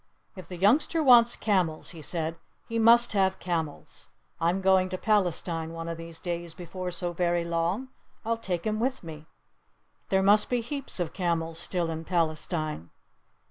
"If 0.35 0.47
the 0.47 0.57
youngster 0.57 1.03
wants 1.03 1.35
camels," 1.35 1.91
he 1.91 2.01
said, 2.01 2.37
"he 2.67 2.79
must 2.79 3.13
have 3.13 3.37
camels! 3.37 4.07
I'm 4.39 4.59
going 4.59 4.89
to 4.89 4.97
Palestine 4.97 5.73
one 5.73 5.87
of 5.87 5.99
these 5.99 6.17
days 6.19 6.55
before 6.55 6.89
so 6.89 7.13
very 7.13 7.45
long. 7.45 7.89
I'll 8.25 8.35
take 8.35 8.65
him 8.65 8.79
with 8.79 9.03
me. 9.03 9.27
There 10.09 10.23
must 10.23 10.49
be 10.49 10.61
heaps 10.61 10.99
of 10.99 11.13
camels 11.13 11.59
still 11.59 11.91
in 11.91 12.03
Palestine." 12.03 12.89